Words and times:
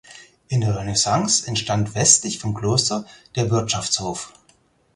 In 0.47 0.61
der 0.61 0.75
Renaissance 0.79 1.45
entstand 1.47 1.93
westlich 1.93 2.39
vom 2.39 2.55
Kloster 2.55 3.05
der 3.35 3.51
Wirtschaftshof. 3.51 4.33